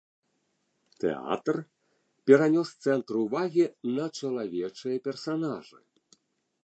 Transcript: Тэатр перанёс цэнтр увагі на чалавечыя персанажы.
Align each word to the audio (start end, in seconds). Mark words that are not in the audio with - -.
Тэатр 1.03 1.57
перанёс 2.31 2.69
цэнтр 2.85 3.15
увагі 3.25 3.65
на 3.99 4.05
чалавечыя 4.19 4.97
персанажы. 5.09 5.79